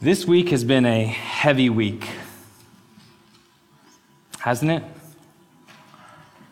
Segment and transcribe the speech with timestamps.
[0.00, 2.08] This week has been a heavy week,
[4.38, 4.84] hasn't it?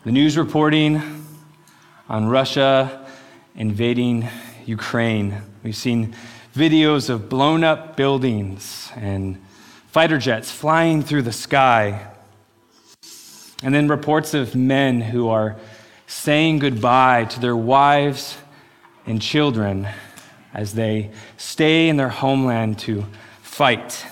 [0.02, 1.00] The news reporting
[2.08, 3.06] on Russia
[3.54, 4.28] invading
[4.64, 5.42] Ukraine.
[5.62, 6.16] We've seen
[6.56, 9.40] videos of blown up buildings and
[9.92, 12.04] fighter jets flying through the sky.
[13.62, 15.54] And then reports of men who are
[16.08, 18.38] saying goodbye to their wives
[19.06, 19.86] and children
[20.52, 23.04] as they stay in their homeland to
[23.56, 24.04] fight.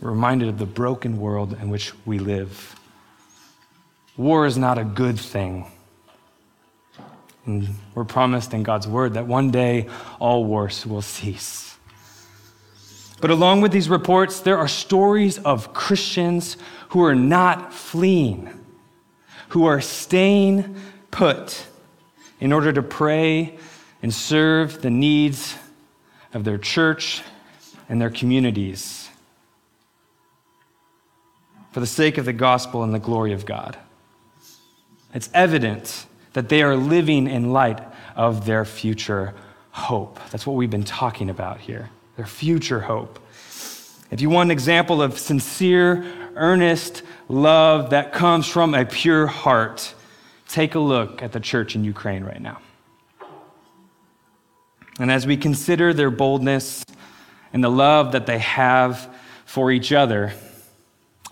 [0.00, 2.74] We're reminded of the broken world in which we live.
[4.16, 5.70] War is not a good thing.
[7.44, 11.76] And we're promised in God's word that one day all wars will cease.
[13.20, 16.56] But along with these reports, there are stories of Christians
[16.88, 18.48] who are not fleeing,
[19.50, 20.76] who are staying
[21.10, 21.66] put
[22.40, 23.58] in order to pray
[24.02, 25.56] and serve the needs
[26.34, 27.22] of their church
[27.88, 29.08] and their communities
[31.70, 33.78] for the sake of the gospel and the glory of God.
[35.14, 37.80] It's evident that they are living in light
[38.16, 39.34] of their future
[39.70, 40.18] hope.
[40.30, 43.18] That's what we've been talking about here their future hope.
[44.10, 46.04] If you want an example of sincere,
[46.36, 49.94] earnest love that comes from a pure heart,
[50.46, 52.60] take a look at the church in Ukraine right now.
[54.98, 56.84] And as we consider their boldness
[57.52, 59.08] and the love that they have
[59.46, 60.32] for each other,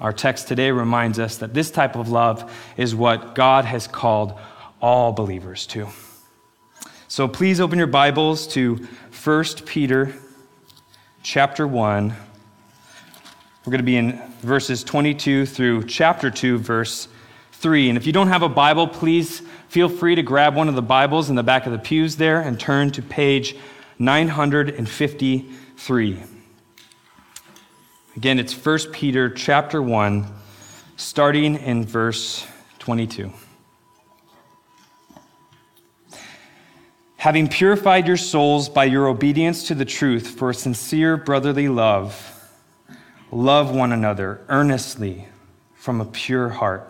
[0.00, 4.38] our text today reminds us that this type of love is what God has called
[4.80, 5.88] all believers to.
[7.08, 8.86] So please open your Bibles to
[9.22, 10.14] 1 Peter
[11.22, 12.08] chapter 1.
[12.08, 17.08] We're going to be in verses 22 through chapter 2, verse
[17.52, 17.90] 3.
[17.90, 20.82] And if you don't have a Bible, please feel free to grab one of the
[20.82, 23.54] Bibles in the back of the pews there and turn to page
[24.00, 26.22] 953.
[28.16, 30.26] Again, it's 1 Peter chapter 1,
[30.96, 32.44] starting in verse
[32.80, 33.32] 22.
[37.18, 42.50] Having purified your souls by your obedience to the truth for sincere brotherly love,
[43.30, 45.28] love one another earnestly
[45.74, 46.89] from a pure heart.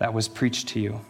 [0.00, 1.00] that was preached to you.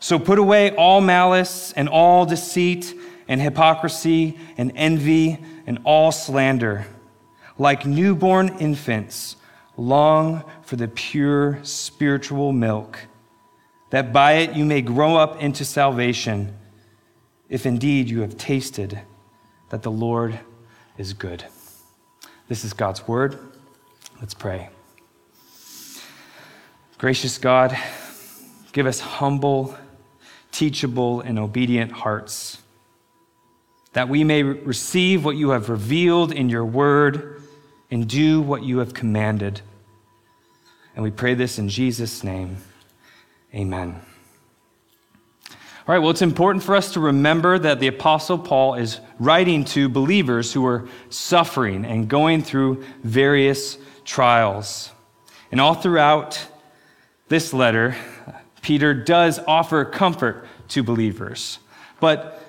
[0.00, 2.94] So put away all malice and all deceit
[3.28, 6.86] and hypocrisy and envy and all slander.
[7.58, 9.36] Like newborn infants,
[9.76, 12.98] long for the pure spiritual milk,
[13.90, 16.56] that by it you may grow up into salvation,
[17.48, 19.00] if indeed you have tasted
[19.68, 20.38] that the Lord
[20.96, 21.44] is good.
[22.48, 23.38] This is God's word.
[24.20, 24.70] Let's pray.
[27.02, 27.76] Gracious God,
[28.70, 29.76] give us humble,
[30.52, 32.62] teachable, and obedient hearts,
[33.92, 37.42] that we may receive what you have revealed in your word
[37.90, 39.62] and do what you have commanded.
[40.94, 42.58] And we pray this in Jesus' name.
[43.52, 44.00] Amen.
[45.48, 45.56] All
[45.88, 49.88] right, well, it's important for us to remember that the Apostle Paul is writing to
[49.88, 54.92] believers who are suffering and going through various trials.
[55.50, 56.46] And all throughout
[57.32, 57.96] this letter,
[58.60, 61.58] Peter does offer comfort to believers.
[61.98, 62.42] But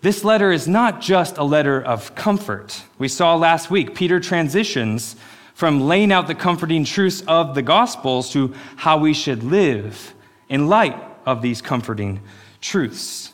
[0.00, 2.84] this letter is not just a letter of comfort.
[2.96, 5.14] We saw last week, Peter transitions
[5.52, 10.14] from laying out the comforting truths of the Gospels to how we should live
[10.48, 10.96] in light
[11.26, 12.22] of these comforting
[12.62, 13.30] truths.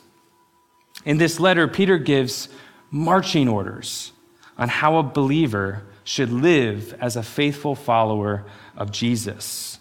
[1.05, 2.49] In this letter, Peter gives
[2.89, 4.11] marching orders
[4.57, 8.43] on how a believer should live as a faithful follower
[8.75, 9.77] of Jesus.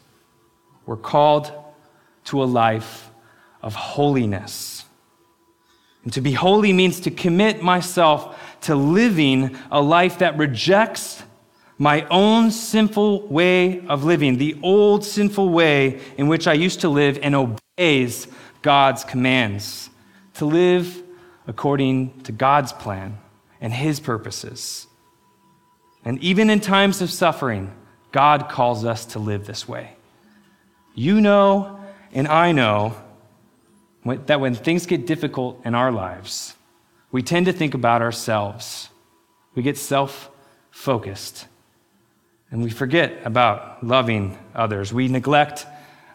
[0.90, 1.52] We're called
[2.24, 3.10] to a life
[3.62, 4.84] of holiness.
[6.02, 11.22] And to be holy means to commit myself to living a life that rejects
[11.78, 16.88] my own sinful way of living, the old sinful way in which I used to
[16.88, 18.26] live, and obeys
[18.60, 19.90] God's commands,
[20.34, 21.04] to live
[21.46, 23.16] according to God's plan
[23.60, 24.88] and His purposes.
[26.04, 27.72] And even in times of suffering,
[28.10, 29.94] God calls us to live this way.
[30.94, 31.80] You know,
[32.12, 32.94] and I know
[34.04, 36.54] that when things get difficult in our lives,
[37.12, 38.88] we tend to think about ourselves.
[39.54, 40.30] We get self
[40.70, 41.46] focused.
[42.50, 44.92] And we forget about loving others.
[44.92, 45.66] We neglect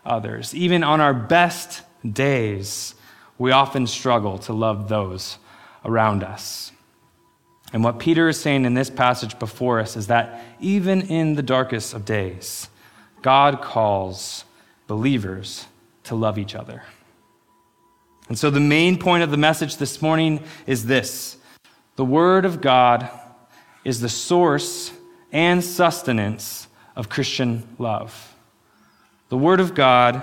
[0.06, 0.54] others.
[0.54, 2.94] Even on our best days,
[3.38, 5.38] we often struggle to love those
[5.86, 6.72] around us.
[7.74, 11.44] And what Peter is saying in this passage before us is that even in the
[11.44, 12.70] darkest of days,
[13.22, 14.46] God calls
[14.88, 15.66] believers
[16.04, 16.84] to love each other.
[18.28, 21.38] And so the main point of the message this morning is this
[21.96, 23.10] the Word of God
[23.84, 24.92] is the source
[25.32, 28.36] and sustenance of Christian love.
[29.30, 30.22] The Word of God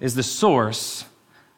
[0.00, 1.04] is the source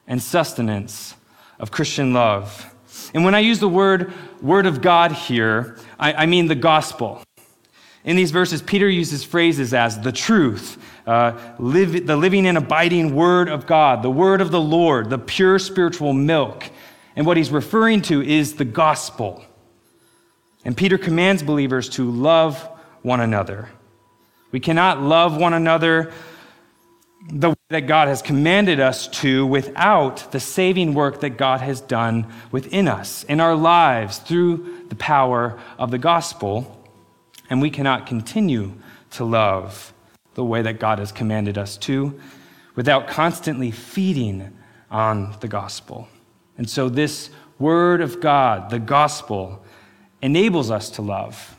[0.06, 1.14] and sustenance
[1.58, 2.74] of Christian love.
[3.14, 4.12] And when I use the word
[4.42, 7.22] Word of God here, I, I mean the gospel.
[8.04, 13.14] In these verses, Peter uses phrases as the truth, uh, live, the living and abiding
[13.14, 16.70] Word of God, the Word of the Lord, the pure spiritual milk.
[17.16, 19.42] And what he's referring to is the gospel.
[20.64, 22.68] And Peter commands believers to love
[23.02, 23.70] one another.
[24.50, 26.12] We cannot love one another
[27.30, 31.80] the way that God has commanded us to without the saving work that God has
[31.80, 36.83] done within us, in our lives, through the power of the gospel.
[37.50, 38.74] And we cannot continue
[39.12, 39.92] to love
[40.34, 42.18] the way that God has commanded us to
[42.74, 44.56] without constantly feeding
[44.90, 46.08] on the gospel.
[46.58, 49.64] And so, this word of God, the gospel,
[50.22, 51.56] enables us to love,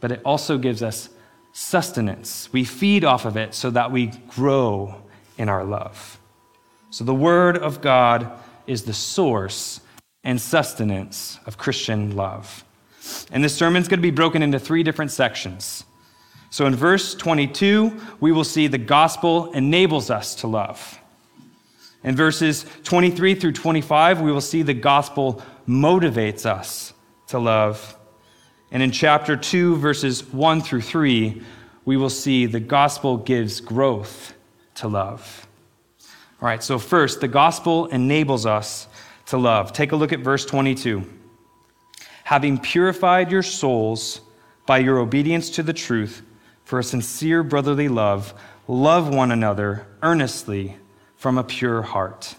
[0.00, 1.08] but it also gives us
[1.52, 2.52] sustenance.
[2.52, 5.02] We feed off of it so that we grow
[5.38, 6.18] in our love.
[6.90, 8.30] So the Word of God
[8.66, 9.80] is the source
[10.22, 12.64] and sustenance of Christian love.
[13.30, 15.84] And this sermon is going to be broken into three different sections.
[16.50, 21.00] So in verse 22, we will see the gospel enables us to love.
[22.04, 26.92] In verses 23 through 25, we will see the gospel motivates us
[27.28, 27.96] to love.
[28.70, 31.42] And in chapter 2, verses 1 through 3,
[31.84, 34.34] we will see the gospel gives growth
[34.76, 35.46] to love.
[36.40, 38.88] All right, so first, the gospel enables us
[39.26, 39.72] to love.
[39.72, 41.04] Take a look at verse 22.
[42.26, 44.20] Having purified your souls
[44.66, 46.22] by your obedience to the truth
[46.64, 48.34] for a sincere brotherly love,
[48.66, 50.76] love one another earnestly
[51.14, 52.34] from a pure heart.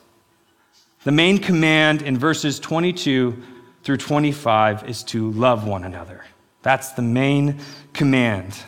[1.06, 3.42] The main command in verses 22
[3.84, 6.26] through 25 is to love one another.
[6.64, 7.58] That's the main
[7.94, 8.62] command.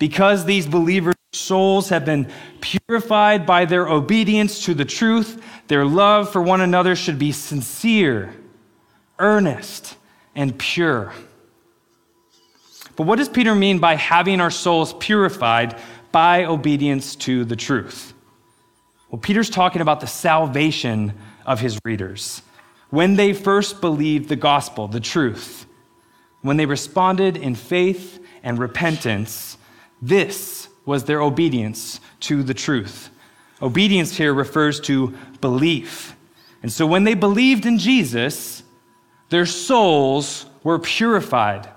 [0.00, 6.32] Because these believers' souls have been purified by their obedience to the truth, their love
[6.32, 8.34] for one another should be sincere,
[9.20, 9.94] earnest,
[10.38, 11.12] and pure.
[12.94, 15.76] But what does Peter mean by having our souls purified
[16.12, 18.14] by obedience to the truth?
[19.10, 21.12] Well, Peter's talking about the salvation
[21.44, 22.42] of his readers
[22.90, 25.66] when they first believed the gospel, the truth,
[26.42, 29.58] when they responded in faith and repentance,
[30.00, 33.10] this was their obedience to the truth.
[33.60, 36.14] Obedience here refers to belief.
[36.62, 38.57] And so when they believed in Jesus,
[39.28, 41.68] their souls were purified.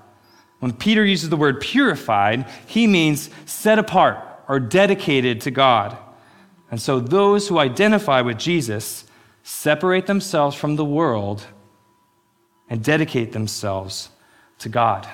[0.59, 5.97] When Peter uses the word purified, he means set apart or dedicated to God.
[6.69, 9.05] And so those who identify with Jesus
[9.43, 11.45] separate themselves from the world
[12.69, 14.09] and dedicate themselves
[14.59, 15.07] to God.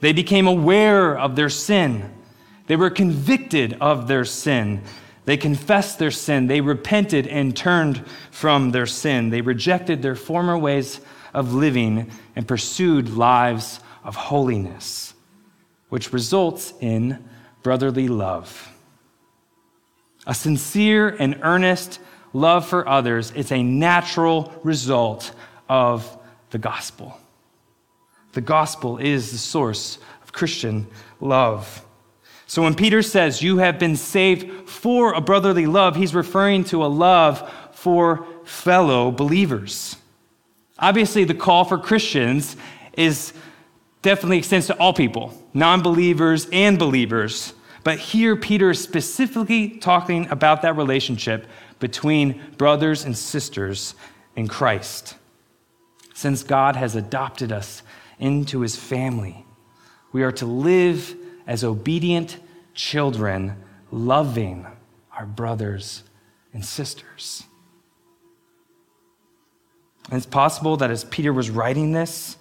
[0.00, 2.14] They became aware of their sin.
[2.66, 4.82] They were convicted of their sin.
[5.28, 6.46] They confessed their sin.
[6.46, 9.28] They repented and turned from their sin.
[9.28, 11.02] They rejected their former ways
[11.34, 15.12] of living and pursued lives of holiness,
[15.90, 17.22] which results in
[17.62, 18.72] brotherly love.
[20.26, 22.00] A sincere and earnest
[22.32, 25.34] love for others is a natural result
[25.68, 26.16] of
[26.48, 27.20] the gospel.
[28.32, 30.86] The gospel is the source of Christian
[31.20, 31.84] love.
[32.48, 36.82] So when Peter says you have been saved for a brotherly love, he's referring to
[36.82, 39.96] a love for fellow believers.
[40.78, 42.56] Obviously, the call for Christians
[42.94, 43.34] is
[44.00, 47.52] definitely extends to all people, non believers and believers.
[47.84, 51.46] But here, Peter is specifically talking about that relationship
[51.80, 53.94] between brothers and sisters
[54.36, 55.16] in Christ.
[56.14, 57.82] Since God has adopted us
[58.18, 59.44] into his family,
[60.12, 61.14] we are to live
[61.48, 62.38] as obedient
[62.74, 63.56] children,
[63.90, 64.64] loving
[65.12, 66.04] our brothers
[66.54, 67.42] and sisters.
[70.08, 72.36] And it's possible that as Peter was writing this,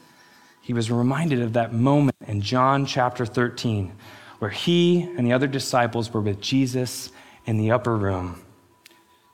[0.61, 3.93] he was reminded of that moment in John chapter 13
[4.37, 7.11] where he and the other disciples were with Jesus
[7.47, 8.43] in the upper room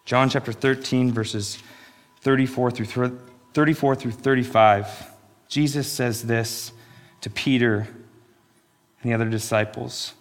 [0.06, 1.60] John chapter 13, verses
[2.22, 3.20] 34 through,
[3.54, 5.12] 34 through 35.
[5.48, 6.74] Jesus says this
[7.22, 7.88] to Peter
[9.04, 10.14] and the other disciples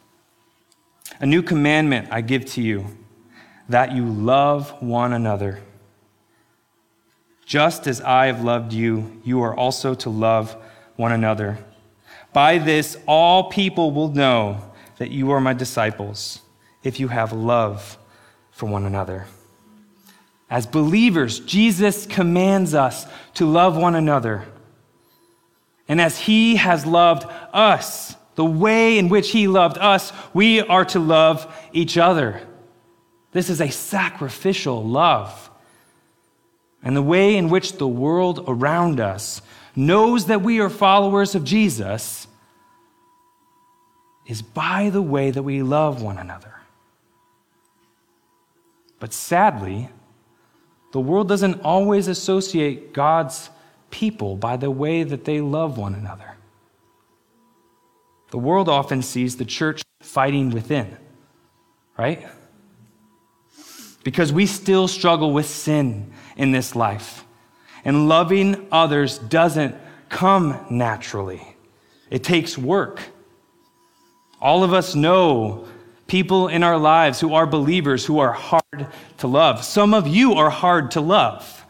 [1.20, 2.86] A new commandment I give to you,
[3.68, 5.60] that you love one another.
[7.46, 10.56] Just as I have loved you, you are also to love
[10.96, 11.58] one another.
[12.32, 16.40] By this, all people will know that you are my disciples,
[16.82, 17.98] if you have love
[18.50, 19.26] for one another.
[20.48, 24.44] As believers, Jesus commands us to love one another.
[25.88, 30.84] And as he has loved us, the way in which he loved us, we are
[30.86, 32.40] to love each other.
[33.32, 35.50] This is a sacrificial love.
[36.82, 39.42] And the way in which the world around us
[39.76, 42.26] knows that we are followers of Jesus
[44.26, 46.54] is by the way that we love one another.
[48.98, 49.88] But sadly,
[50.92, 53.50] the world doesn't always associate God's
[53.90, 56.31] people by the way that they love one another.
[58.32, 60.96] The world often sees the church fighting within,
[61.98, 62.26] right?
[64.04, 67.26] Because we still struggle with sin in this life.
[67.84, 69.76] And loving others doesn't
[70.08, 71.56] come naturally,
[72.10, 73.02] it takes work.
[74.40, 75.68] All of us know
[76.06, 78.86] people in our lives who are believers who are hard
[79.18, 79.62] to love.
[79.62, 81.66] Some of you are hard to love.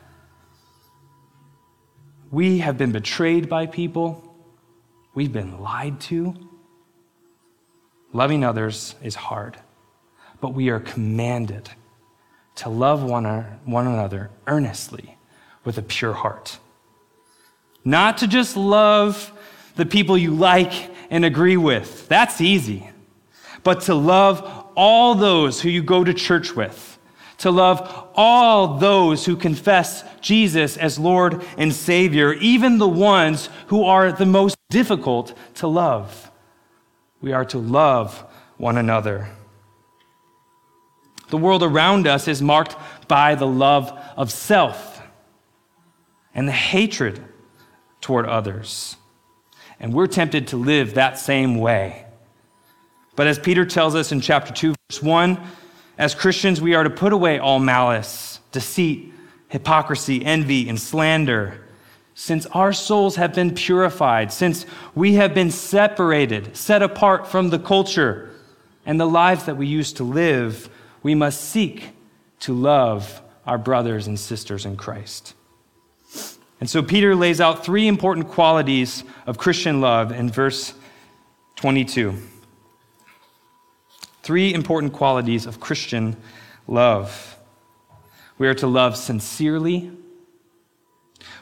[2.30, 4.32] We have been betrayed by people,
[5.12, 6.50] we've been lied to.
[8.12, 9.56] Loving others is hard,
[10.40, 11.70] but we are commanded
[12.56, 15.16] to love one, uh, one another earnestly
[15.64, 16.58] with a pure heart.
[17.84, 19.32] Not to just love
[19.76, 22.08] the people you like and agree with.
[22.08, 22.90] That's easy.
[23.62, 26.98] But to love all those who you go to church with,
[27.38, 33.84] to love all those who confess Jesus as Lord and Savior, even the ones who
[33.84, 36.30] are the most difficult to love.
[37.22, 38.24] We are to love
[38.58, 39.30] one another.
[41.30, 42.76] The world around us is marked
[43.08, 45.00] by the love of self
[46.34, 47.24] and the hatred
[48.00, 48.96] toward others.
[49.80, 52.04] And we're tempted to live that same way.
[53.16, 55.40] But as Peter tells us in chapter 2, verse 1,
[55.98, 59.12] as Christians, we are to put away all malice, deceit,
[59.48, 61.61] hypocrisy, envy, and slander.
[62.22, 64.64] Since our souls have been purified, since
[64.94, 68.30] we have been separated, set apart from the culture
[68.86, 70.70] and the lives that we used to live,
[71.02, 71.88] we must seek
[72.38, 75.34] to love our brothers and sisters in Christ.
[76.60, 80.74] And so Peter lays out three important qualities of Christian love in verse
[81.56, 82.16] 22.
[84.22, 86.16] Three important qualities of Christian
[86.68, 87.36] love.
[88.38, 89.90] We are to love sincerely.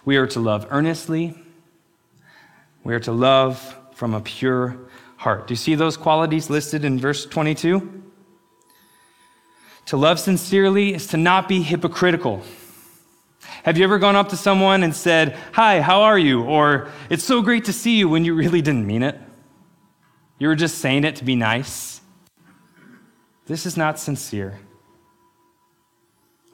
[0.05, 1.37] We are to love earnestly.
[2.85, 4.77] We are to love from a pure
[5.17, 5.47] heart.
[5.47, 8.03] Do you see those qualities listed in verse 22?
[9.87, 12.43] To love sincerely is to not be hypocritical.
[13.65, 16.43] Have you ever gone up to someone and said, Hi, how are you?
[16.45, 19.19] Or, It's so great to see you when you really didn't mean it?
[20.39, 22.01] You were just saying it to be nice?
[23.47, 24.59] This is not sincere.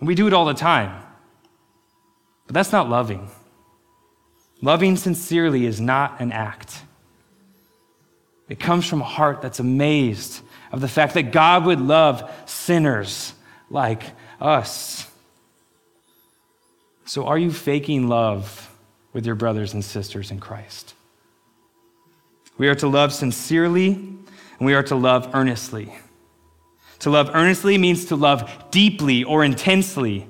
[0.01, 1.06] We do it all the time.
[2.47, 3.29] But that's not loving.
[4.63, 6.83] Loving sincerely is not an act.
[8.49, 10.41] It comes from a heart that's amazed
[10.73, 13.35] of the fact that God would love sinners
[13.71, 14.03] like
[14.41, 15.11] us.
[17.05, 18.75] So, are you faking love
[19.13, 20.95] with your brothers and sisters in Christ?
[22.59, 25.95] We are to love sincerely and we are to love earnestly.
[27.01, 30.27] To love earnestly means to love deeply or intensely.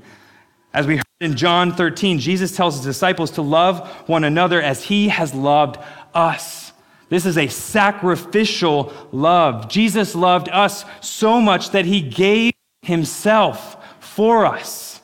[0.75, 4.85] As we heard in John 13, Jesus tells his disciples to love one another as
[4.85, 5.78] he has loved
[6.14, 6.73] us.
[7.08, 9.68] This is a sacrificial love.
[9.68, 15.00] Jesus loved us so much that he gave himself for us.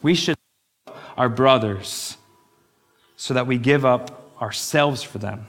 [0.00, 0.36] We should
[0.86, 2.16] love our brothers
[3.16, 5.46] so that we give up ourselves for them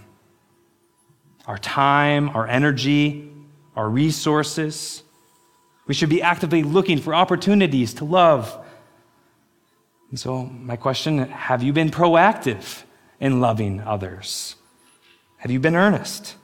[1.46, 3.30] our time, our energy,
[3.76, 5.04] our resources.
[5.88, 8.63] We should be actively looking for opportunities to love.
[10.14, 12.84] And so, my question have you been proactive
[13.20, 14.56] in loving others?
[15.38, 16.36] Have you been earnest?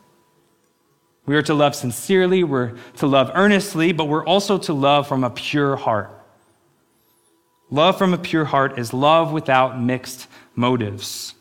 [1.28, 5.24] We are to love sincerely, we're to love earnestly, but we're also to love from
[5.24, 6.10] a pure heart.
[7.70, 11.36] Love from a pure heart is love without mixed motives.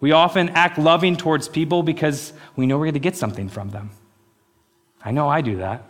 [0.00, 3.68] We often act loving towards people because we know we're going to get something from
[3.68, 3.90] them.
[5.04, 5.84] I know I do that.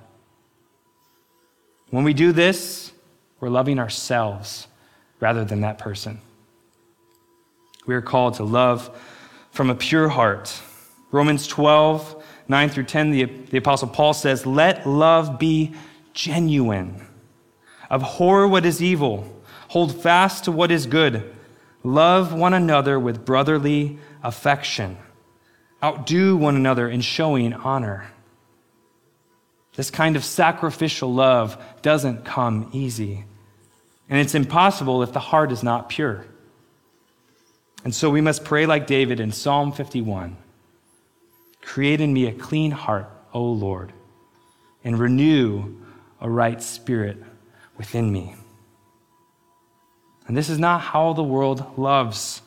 [1.90, 2.90] When we do this,
[3.38, 4.66] we're loving ourselves
[5.20, 6.20] rather than that person.
[7.86, 8.90] We are called to love
[9.50, 10.60] from a pure heart.
[11.10, 15.74] Romans 12, 9 through 10, the, the Apostle Paul says, Let love be
[16.12, 17.06] genuine.
[17.90, 21.34] Abhor what is evil, hold fast to what is good.
[21.82, 24.98] Love one another with brotherly affection.
[25.82, 28.10] Outdo one another in showing honor.
[29.76, 33.24] This kind of sacrificial love doesn't come easy.
[34.08, 36.24] And it's impossible if the heart is not pure.
[37.84, 40.36] And so we must pray like David in Psalm 51
[41.60, 43.92] Create in me a clean heart, O Lord,
[44.84, 45.76] and renew
[46.18, 47.22] a right spirit
[47.76, 48.34] within me.
[50.26, 52.40] And this is not how the world loves,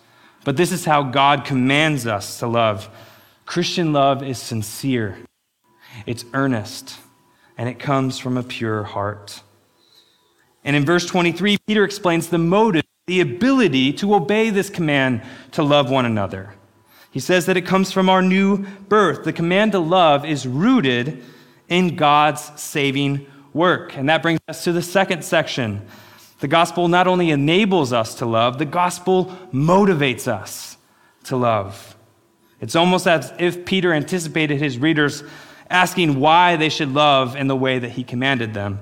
[0.43, 2.89] but this is how God commands us to love.
[3.45, 5.17] Christian love is sincere,
[6.05, 6.97] it's earnest,
[7.57, 9.41] and it comes from a pure heart.
[10.63, 15.21] And in verse 23, Peter explains the motive, the ability to obey this command
[15.53, 16.53] to love one another.
[17.11, 19.23] He says that it comes from our new birth.
[19.23, 21.23] The command to love is rooted
[21.67, 23.97] in God's saving work.
[23.97, 25.85] And that brings us to the second section.
[26.39, 30.77] The gospel not only enables us to love, the gospel motivates us
[31.25, 31.95] to love.
[32.61, 35.23] It's almost as if Peter anticipated his readers
[35.69, 38.79] asking why they should love in the way that he commanded them.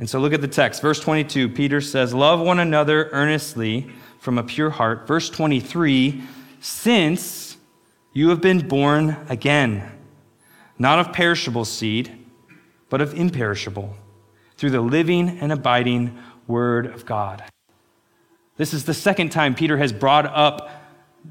[0.00, 0.80] And so look at the text.
[0.80, 5.06] Verse 22, Peter says, Love one another earnestly from a pure heart.
[5.06, 6.22] Verse 23,
[6.58, 7.58] since
[8.14, 9.92] you have been born again,
[10.78, 12.16] not of perishable seed,
[12.88, 13.94] but of imperishable,
[14.56, 17.44] through the living and abiding word of God.
[18.56, 20.70] This is the second time Peter has brought up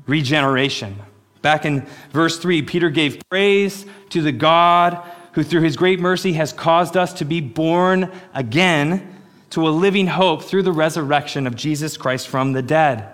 [0.05, 0.95] regeneration.
[1.41, 5.03] Back in verse 3, Peter gave praise to the God
[5.39, 9.15] who, through his great mercy, has caused us to be born again
[9.51, 13.09] to a living hope through the resurrection of Jesus Christ from the dead.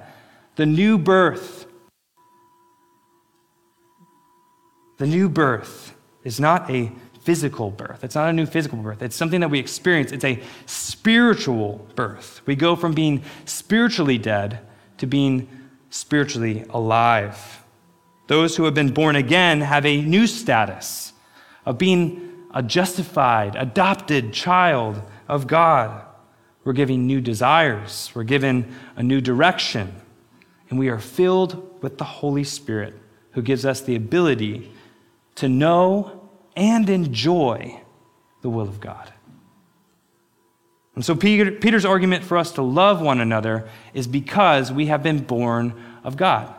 [0.56, 1.68] The new birth.
[4.98, 8.04] The new birth is not a physical birth.
[8.04, 9.04] It's not a new physical birth.
[9.04, 10.12] It's something that we experience.
[10.12, 12.42] It's a spiritual birth.
[12.48, 14.62] We go from being spiritually dead
[14.98, 15.48] to being
[15.92, 17.64] spiritually alive.
[18.28, 21.14] Those who have been born again have a new status
[21.66, 26.06] of being a justified, adopted child of God.
[26.64, 29.94] We're given new desires, we're given a new direction,
[30.70, 32.96] and we are filled with the Holy Spirit
[33.32, 34.72] who gives us the ability
[35.36, 37.82] to know and enjoy
[38.42, 39.12] the will of God.
[40.96, 45.04] And so Peter, Peter's argument for us to love one another is because we have
[45.04, 45.74] been born
[46.04, 46.54] of God.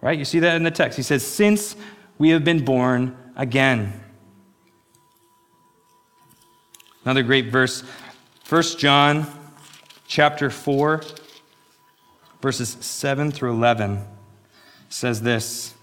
[0.00, 0.18] Right?
[0.18, 0.96] You see that in the text.
[0.96, 1.76] He says, Since
[2.18, 4.03] we have been born again.
[7.04, 7.82] Another great verse,
[8.48, 9.26] 1 John
[10.06, 11.02] chapter 4,
[12.40, 14.02] verses 7 through 11
[14.88, 15.74] says this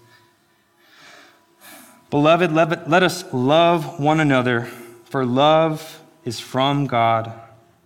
[2.10, 4.64] Beloved, let us love one another,
[5.04, 7.32] for love is from God,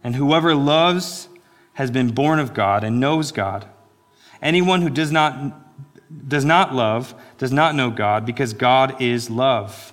[0.03, 1.29] and whoever loves
[1.75, 3.67] has been born of God and knows God.
[4.41, 5.55] Anyone who does not,
[6.27, 9.93] does not love does not know God, because God is love.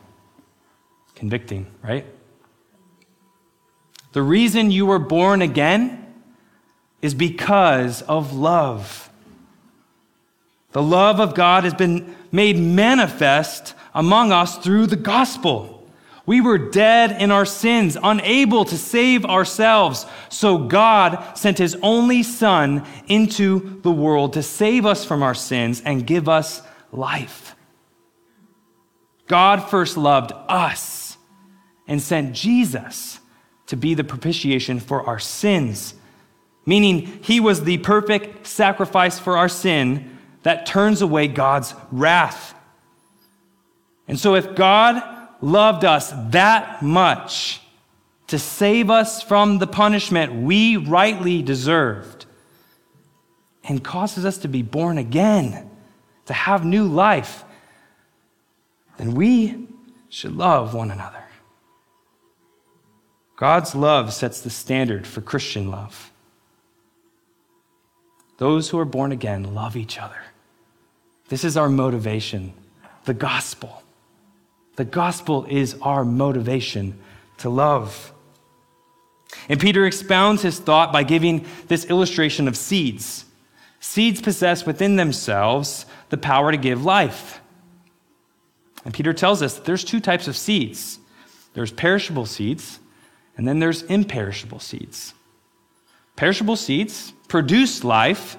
[1.21, 2.03] Convicting, right?
[4.13, 6.15] The reason you were born again
[6.99, 9.11] is because of love.
[10.71, 15.87] The love of God has been made manifest among us through the gospel.
[16.25, 20.07] We were dead in our sins, unable to save ourselves.
[20.29, 25.83] So God sent his only Son into the world to save us from our sins
[25.85, 27.55] and give us life.
[29.27, 31.00] God first loved us
[31.87, 33.19] and sent Jesus
[33.67, 35.95] to be the propitiation for our sins,
[36.65, 42.53] meaning he was the perfect sacrifice for our sin that turns away God's wrath.
[44.07, 45.01] And so if God
[45.41, 47.61] loved us that much
[48.27, 52.25] to save us from the punishment we rightly deserved
[53.63, 55.69] and causes us to be born again,
[56.25, 57.43] to have new life,
[58.97, 59.67] then we
[60.09, 61.20] should love one another.
[63.41, 66.11] God's love sets the standard for Christian love.
[68.37, 70.21] those who are born again love each other.
[71.29, 72.53] This is our motivation,
[73.05, 73.81] the gospel.
[74.75, 76.99] The gospel is our motivation
[77.39, 78.13] to love.
[79.49, 83.25] And Peter expounds his thought by giving this illustration of seeds.
[83.79, 87.41] Seeds possess within themselves the power to give life.
[88.85, 90.99] And Peter tells us that there's two types of seeds
[91.53, 92.79] there's perishable seeds,
[93.41, 95.15] and then there's imperishable seeds.
[96.15, 98.37] Perishable seeds produce life,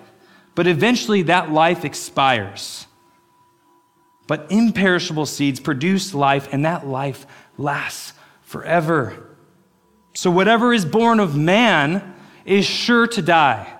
[0.55, 2.87] but eventually that life expires.
[4.29, 7.27] But imperishable seeds produce life, and that life
[7.59, 8.13] lasts
[8.43, 9.27] forever.
[10.15, 13.77] So, whatever is born of man is sure to die.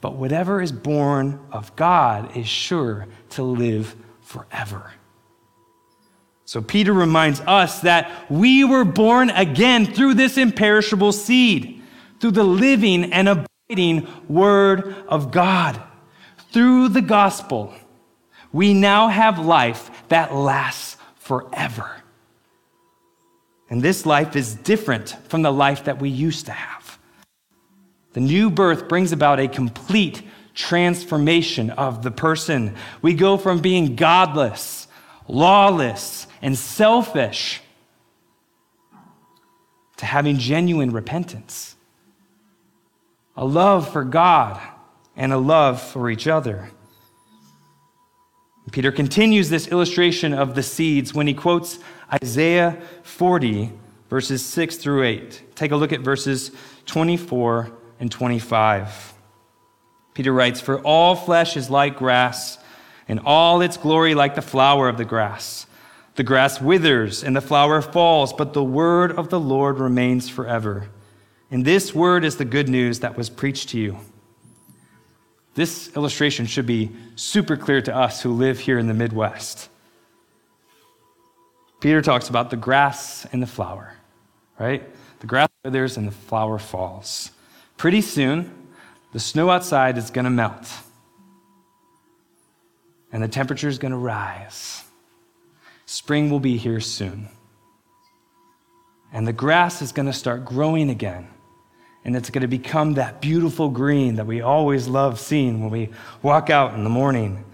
[0.00, 4.90] But whatever is born of God is sure to live forever.
[6.50, 11.80] So, Peter reminds us that we were born again through this imperishable seed,
[12.18, 15.80] through the living and abiding Word of God.
[16.50, 17.72] Through the gospel,
[18.50, 21.88] we now have life that lasts forever.
[23.68, 26.98] And this life is different from the life that we used to have.
[28.14, 32.74] The new birth brings about a complete transformation of the person.
[33.02, 34.88] We go from being godless,
[35.28, 37.60] lawless, and selfish
[39.96, 41.76] to having genuine repentance,
[43.36, 44.60] a love for God,
[45.16, 46.70] and a love for each other.
[48.72, 51.80] Peter continues this illustration of the seeds when he quotes
[52.22, 53.72] Isaiah 40,
[54.08, 55.56] verses 6 through 8.
[55.56, 56.52] Take a look at verses
[56.86, 59.14] 24 and 25.
[60.14, 62.58] Peter writes, For all flesh is like grass,
[63.08, 65.66] and all its glory like the flower of the grass.
[66.20, 70.90] The grass withers and the flower falls, but the word of the Lord remains forever.
[71.50, 73.96] And this word is the good news that was preached to you.
[75.54, 79.70] This illustration should be super clear to us who live here in the Midwest.
[81.80, 83.94] Peter talks about the grass and the flower,
[84.58, 84.82] right?
[85.20, 87.30] The grass withers and the flower falls.
[87.78, 88.68] Pretty soon,
[89.14, 90.70] the snow outside is going to melt,
[93.10, 94.84] and the temperature is going to rise.
[95.90, 97.28] Spring will be here soon.
[99.12, 101.26] And the grass is going to start growing again
[102.04, 105.88] and it's going to become that beautiful green that we always love seeing when we
[106.22, 107.44] walk out in the morning.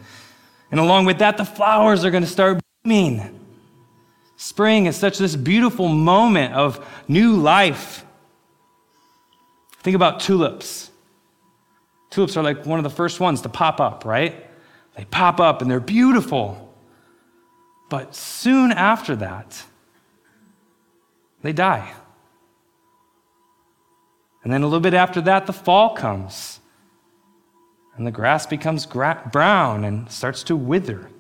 [0.71, 3.41] And along with that, the flowers are going to start blooming.
[4.37, 8.05] Spring is such this beautiful moment of new life.
[9.79, 10.91] Think about tulips.
[12.11, 14.47] Tulips are like one of the first ones to pop up, right?
[14.95, 16.66] They pop up and they're beautiful.
[17.89, 19.65] But soon after that,
[21.43, 21.93] they die.
[24.43, 26.61] And then a little bit after that, the fall comes.
[27.97, 31.11] And the grass becomes gra- brown and starts to wither.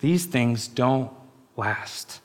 [0.00, 1.10] These things don't
[1.56, 2.20] last.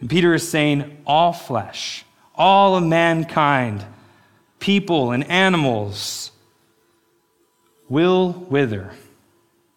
[0.00, 3.84] And Peter is saying, all flesh, all of mankind,
[4.58, 6.32] people and animals,
[7.88, 8.90] will wither,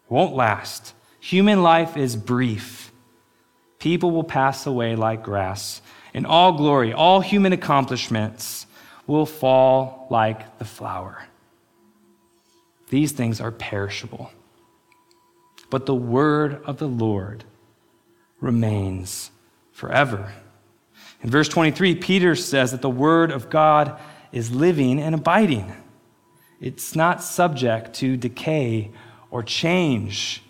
[0.08, 0.94] won't last.
[1.26, 2.92] Human life is brief.
[3.80, 5.82] People will pass away like grass.
[6.14, 8.64] And all glory, all human accomplishments,
[9.08, 11.24] will fall like the flower.
[12.90, 14.30] These things are perishable.
[15.68, 17.42] But the word of the Lord
[18.40, 19.32] remains
[19.72, 20.32] forever.
[21.24, 23.98] In verse 23, Peter says that the word of God
[24.30, 25.72] is living and abiding.
[26.60, 28.92] It's not subject to decay
[29.32, 30.44] or change.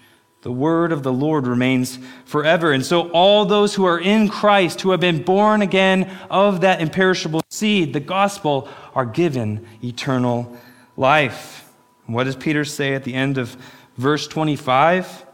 [0.46, 2.70] The word of the Lord remains forever.
[2.70, 6.80] And so, all those who are in Christ, who have been born again of that
[6.80, 10.56] imperishable seed, the gospel, are given eternal
[10.96, 11.68] life.
[12.06, 13.56] What does Peter say at the end of
[13.96, 15.26] verse 25?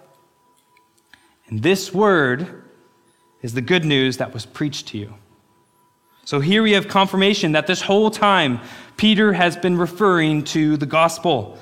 [1.48, 2.64] And this word
[3.42, 5.12] is the good news that was preached to you.
[6.24, 8.60] So here we have confirmation that this whole time
[8.96, 11.58] Peter has been referring to the gospel.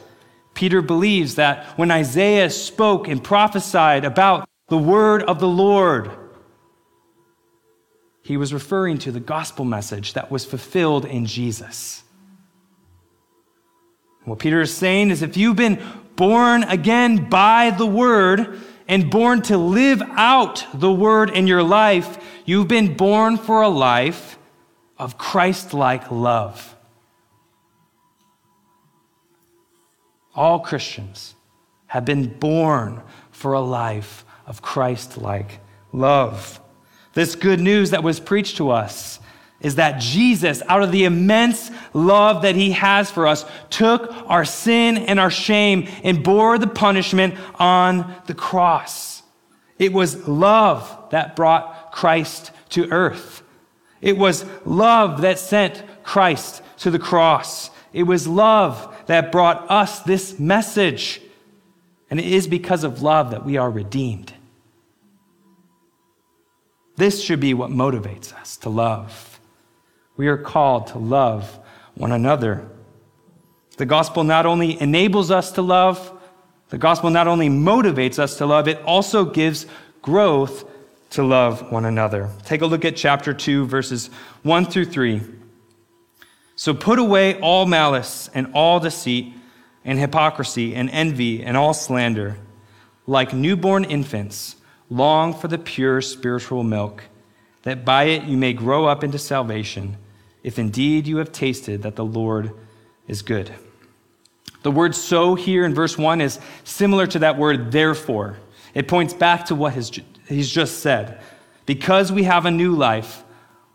[0.54, 6.10] Peter believes that when Isaiah spoke and prophesied about the word of the Lord,
[8.22, 12.02] he was referring to the gospel message that was fulfilled in Jesus.
[14.24, 15.82] What Peter is saying is if you've been
[16.16, 22.18] born again by the word and born to live out the word in your life,
[22.44, 24.38] you've been born for a life
[24.98, 26.76] of Christ like love.
[30.34, 31.34] All Christians
[31.86, 35.60] have been born for a life of Christ like
[35.92, 36.60] love.
[37.14, 39.18] This good news that was preached to us
[39.60, 44.44] is that Jesus, out of the immense love that he has for us, took our
[44.44, 49.22] sin and our shame and bore the punishment on the cross.
[49.78, 53.42] It was love that brought Christ to earth.
[54.00, 57.70] It was love that sent Christ to the cross.
[57.92, 61.20] It was love that brought us this message.
[62.10, 64.32] And it is because of love that we are redeemed.
[66.96, 69.40] This should be what motivates us to love.
[70.16, 71.58] We are called to love
[71.94, 72.68] one another.
[73.78, 76.16] The gospel not only enables us to love,
[76.68, 79.66] the gospel not only motivates us to love, it also gives
[80.02, 80.64] growth
[81.10, 82.30] to love one another.
[82.44, 84.08] Take a look at chapter 2, verses
[84.44, 85.20] 1 through 3.
[86.60, 89.32] So put away all malice and all deceit
[89.82, 92.36] and hypocrisy and envy and all slander.
[93.06, 94.56] Like newborn infants,
[94.90, 97.04] long for the pure spiritual milk,
[97.62, 99.96] that by it you may grow up into salvation,
[100.42, 102.50] if indeed you have tasted that the Lord
[103.08, 103.50] is good.
[104.60, 108.36] The word so here in verse 1 is similar to that word therefore.
[108.74, 109.72] It points back to what
[110.28, 111.22] he's just said.
[111.64, 113.24] Because we have a new life,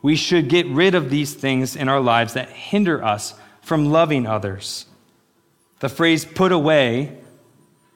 [0.05, 4.27] we should get rid of these things in our lives that hinder us from loving
[4.27, 4.85] others.
[5.79, 7.17] The phrase put away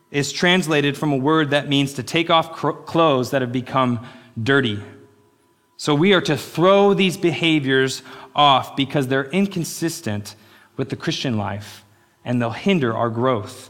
[0.10, 2.54] is translated from a word that means to take off
[2.88, 4.04] clothes that have become
[4.42, 4.82] dirty.
[5.78, 8.02] So we are to throw these behaviors
[8.36, 10.36] off because they're inconsistent
[10.78, 11.86] with the Christian life
[12.26, 13.70] and they'll hinder our growth.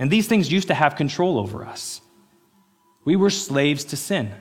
[0.00, 2.00] And these things used to have control over us.
[3.04, 4.32] We were slaves to sin.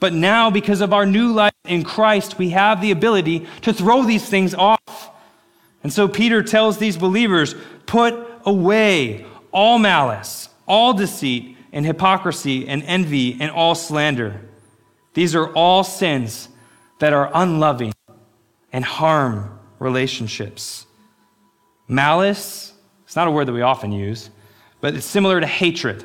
[0.00, 4.04] But now, because of our new life in Christ, we have the ability to throw
[4.04, 5.10] these things off.
[5.82, 7.54] And so Peter tells these believers
[7.86, 14.40] put away all malice, all deceit, and hypocrisy, and envy, and all slander.
[15.14, 16.48] These are all sins
[17.00, 17.92] that are unloving
[18.72, 20.86] and harm relationships.
[21.88, 22.72] Malice,
[23.04, 24.30] it's not a word that we often use,
[24.80, 26.04] but it's similar to hatred.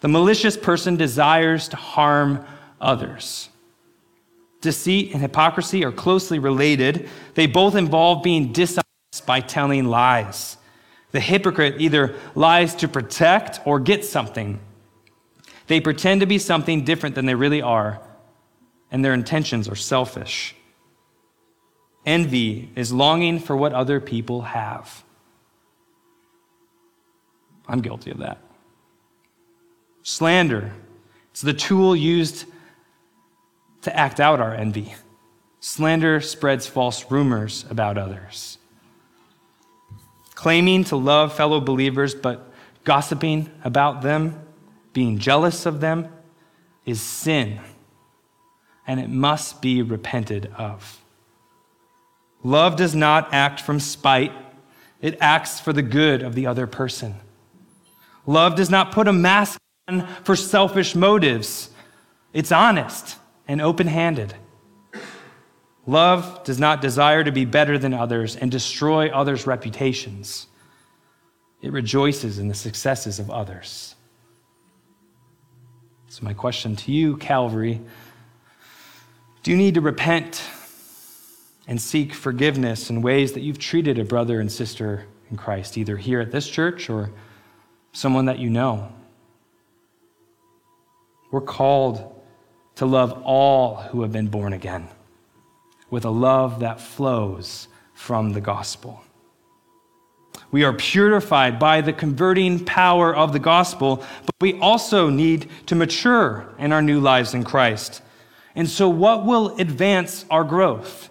[0.00, 2.44] The malicious person desires to harm
[2.80, 3.48] others.
[4.60, 7.08] Deceit and hypocrisy are closely related.
[7.34, 10.56] They both involve being dishonest by telling lies.
[11.12, 14.60] The hypocrite either lies to protect or get something.
[15.68, 18.00] They pretend to be something different than they really are,
[18.90, 20.54] and their intentions are selfish.
[22.04, 25.04] Envy is longing for what other people have.
[27.68, 28.38] I'm guilty of that.
[30.02, 30.72] Slander,
[31.30, 32.46] it's the tool used
[33.88, 34.94] to act out our envy.
[35.60, 38.58] Slander spreads false rumors about others.
[40.34, 42.52] Claiming to love fellow believers, but
[42.84, 44.40] gossiping about them,
[44.92, 46.08] being jealous of them,
[46.84, 47.58] is sin,
[48.86, 51.02] and it must be repented of.
[52.44, 54.32] Love does not act from spite,
[55.00, 57.14] it acts for the good of the other person.
[58.26, 61.70] Love does not put a mask on for selfish motives,
[62.34, 63.16] it's honest
[63.48, 64.34] and open handed.
[65.86, 70.46] Love does not desire to be better than others and destroy others' reputations.
[71.62, 73.94] It rejoices in the successes of others.
[76.08, 77.80] So, my question to you, Calvary
[79.42, 80.42] do you need to repent
[81.66, 85.96] and seek forgiveness in ways that you've treated a brother and sister in Christ, either
[85.96, 87.10] here at this church or
[87.92, 88.92] someone that you know.
[91.30, 92.17] We're called
[92.78, 94.88] to love all who have been born again
[95.90, 99.02] with a love that flows from the gospel.
[100.52, 105.74] We are purified by the converting power of the gospel, but we also need to
[105.74, 108.00] mature in our new lives in Christ.
[108.54, 111.10] And so, what will advance our growth?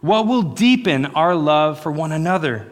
[0.00, 2.68] What will deepen our love for one another?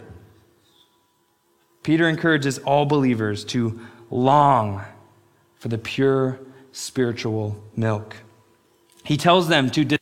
[1.85, 3.79] Peter encourages all believers to
[4.11, 4.83] long
[5.55, 6.40] for the pure
[6.74, 8.16] spiritual milk.
[9.04, 9.96] He tells them to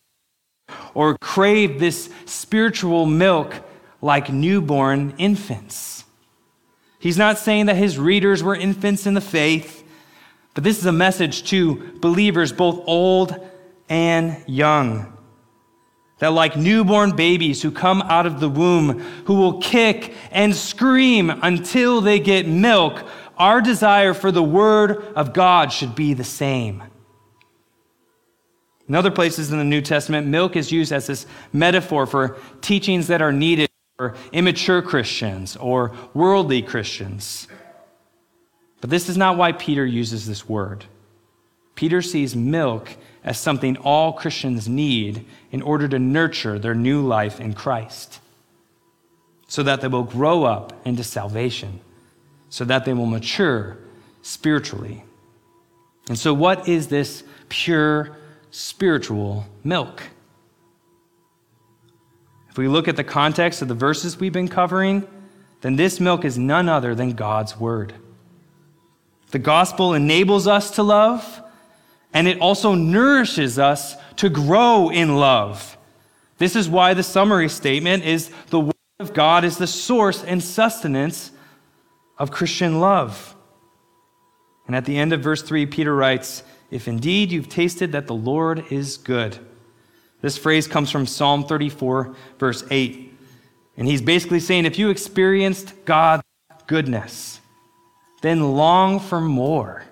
[0.95, 3.55] or crave this spiritual milk
[4.01, 6.05] like newborn infants.
[6.99, 9.85] He's not saying that his readers were infants in the faith,
[10.55, 13.37] but this is a message to believers, both old
[13.89, 15.13] and young.
[16.21, 21.31] That, like newborn babies who come out of the womb, who will kick and scream
[21.31, 23.05] until they get milk,
[23.37, 26.83] our desire for the Word of God should be the same.
[28.89, 33.07] In other places in the New Testament, milk is used as this metaphor for teachings
[33.07, 37.49] that are needed for immature Christians or worldly Christians.
[38.81, 40.87] But this is not why Peter uses this word.
[41.75, 47.41] Peter sees milk as something all Christians need in order to nurture their new life
[47.41, 48.19] in Christ,
[49.47, 51.81] so that they will grow up into salvation,
[52.53, 53.79] so that they will mature
[54.21, 55.03] spiritually.
[56.11, 58.19] And so, what is this pure
[58.51, 60.03] spiritual milk?
[62.51, 65.09] If we look at the context of the verses we've been covering,
[65.63, 67.95] then this milk is none other than God's word.
[69.31, 71.43] The gospel enables us to love,
[72.13, 75.79] and it also nourishes us to grow in love.
[76.37, 80.43] This is why the summary statement is the word of God is the source and
[80.43, 81.31] sustenance
[82.23, 83.35] of Christian love.
[84.69, 88.15] And at the end of verse 3, Peter writes, If indeed you've tasted that the
[88.15, 89.37] Lord is good.
[90.21, 93.19] This phrase comes from Psalm 34, verse 8.
[93.77, 96.23] And he's basically saying if you experienced God's
[96.69, 97.41] goodness,
[98.21, 99.83] then long for more.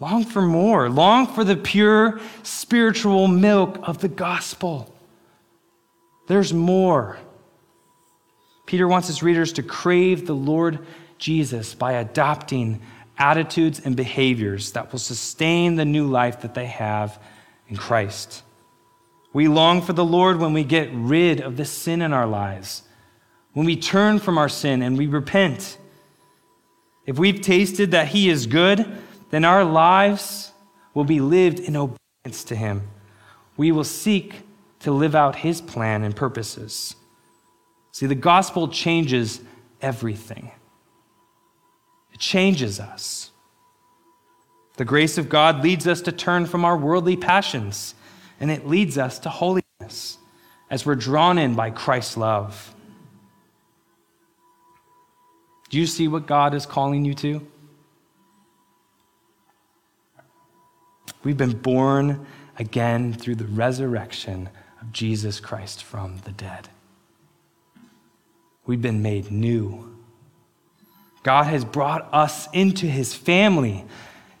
[0.00, 0.88] Long for more.
[0.88, 4.94] Long for the pure spiritual milk of the gospel.
[6.28, 7.18] There's more.
[8.68, 10.78] Peter wants his readers to crave the Lord
[11.16, 12.82] Jesus by adopting
[13.16, 17.18] attitudes and behaviors that will sustain the new life that they have
[17.68, 18.42] in Christ.
[19.32, 22.82] We long for the Lord when we get rid of the sin in our lives,
[23.54, 25.78] when we turn from our sin and we repent.
[27.06, 28.98] If we've tasted that He is good,
[29.30, 30.52] then our lives
[30.92, 32.82] will be lived in obedience to Him.
[33.56, 34.42] We will seek
[34.80, 36.94] to live out His plan and purposes.
[37.92, 39.40] See, the gospel changes
[39.80, 40.50] everything,
[42.12, 43.30] it changes us.
[44.76, 47.96] The grace of God leads us to turn from our worldly passions
[48.38, 50.18] and it leads us to holiness
[50.70, 52.74] as we're drawn in by Christ's love.
[55.68, 57.46] Do you see what God is calling you to?
[61.24, 62.26] We've been born
[62.58, 64.48] again through the resurrection
[64.80, 66.68] of Jesus Christ from the dead.
[68.68, 69.96] We've been made new.
[71.22, 73.86] God has brought us into his family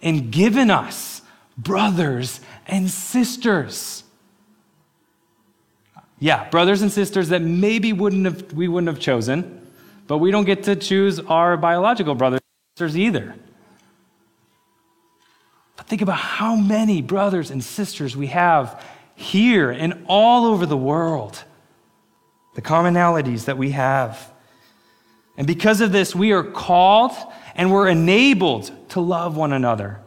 [0.02, 1.22] and given us
[1.56, 4.04] brothers and sisters.
[6.18, 9.66] Yeah, brothers and sisters that maybe wouldn't have, we wouldn't have chosen,
[10.06, 13.34] but we don't get to choose our biological brothers and sisters either.
[15.78, 20.76] But think about how many brothers and sisters we have here and all over the
[20.76, 21.44] world,
[22.58, 24.32] the commonalities that we have.
[25.36, 27.12] And because of this, we are called
[27.54, 30.00] and we're enabled to love one another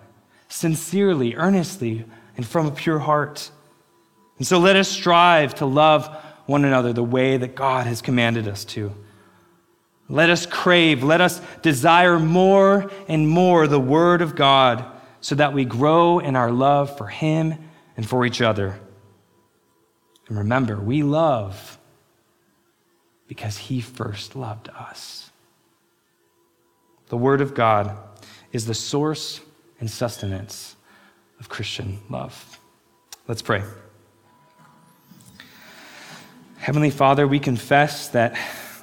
[0.50, 2.04] sincerely, earnestly,
[2.36, 3.50] and from a pure heart.
[4.38, 6.14] And so let us strive to love
[6.46, 8.94] one another the way that God has commanded us to.
[10.10, 14.84] Let us crave, let us desire more and more the Word of God
[15.22, 17.54] so that we grow in our love for Him
[17.96, 18.78] and for each other.
[20.28, 21.78] And remember, we love
[23.32, 25.32] because He first loved us.
[27.08, 27.96] The Word of God
[28.52, 29.40] is the source
[29.80, 30.76] and sustenance
[31.40, 32.60] of Christian love.
[33.30, 33.64] Let's pray.
[36.58, 38.38] Heavenly Father, we confess that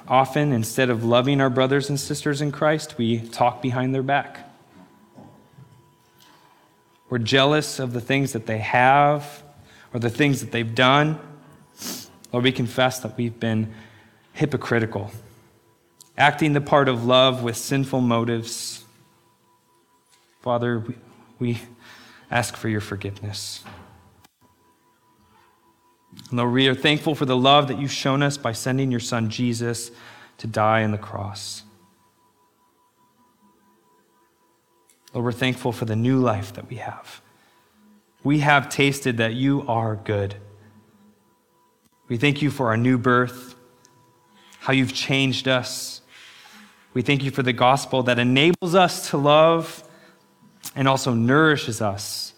[0.07, 4.51] often instead of loving our brothers and sisters in Christ, we talk behind their back.
[7.11, 9.43] We're jealous of the things that they have
[9.93, 11.19] or the things that they've done.
[12.33, 13.75] Lord, we confess that we've been
[14.39, 15.11] hypocritical,
[16.17, 18.85] acting the part of love with sinful motives.
[20.41, 20.81] Father,
[21.39, 21.59] we,
[22.31, 23.65] ask for your forgiveness.
[26.31, 29.29] Lord, we are thankful for the love that you've shown us by sending your son
[29.29, 29.91] Jesus
[30.37, 31.63] to die on the cross.
[35.13, 37.21] Lord, we're thankful for the new life that we have.
[38.23, 40.35] We have tasted that you are good.
[42.07, 43.55] We thank you for our new birth,
[44.59, 46.01] how you've changed us.
[46.93, 49.83] We thank you for the gospel that enables us to love
[50.75, 52.33] and also nourishes us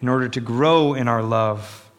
[0.00, 1.90] in order to grow in our love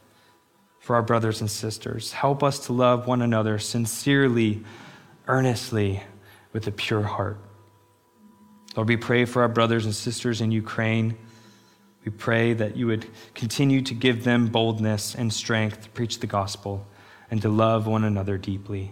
[0.79, 2.11] for our brothers and sisters.
[2.11, 4.63] Help us to love one another sincerely,
[5.27, 6.03] earnestly,
[6.51, 7.39] with a pure heart.
[8.75, 11.17] Lord, we pray for our brothers and sisters in Ukraine.
[12.05, 16.27] We pray that you would continue to give them boldness and strength to preach the
[16.27, 16.85] gospel
[17.31, 18.91] and to love one another deeply.